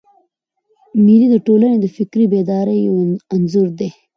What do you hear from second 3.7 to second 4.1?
دئ.